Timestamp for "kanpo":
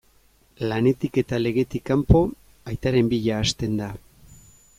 1.91-2.23